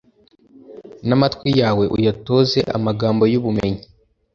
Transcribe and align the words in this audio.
n’amatwi 1.07 1.49
yawe 1.61 1.85
uyatoze 1.97 2.59
amagambo 2.77 3.23
y’ubumenyi 3.31 3.81